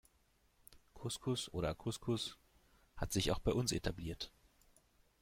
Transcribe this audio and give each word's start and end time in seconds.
Couscous 0.95 1.53
oder 1.53 1.75
Kuskus 1.75 2.35
hat 2.97 3.13
sich 3.13 3.31
auch 3.31 3.37
bei 3.37 3.53
uns 3.53 3.71
etabliert. 3.71 4.31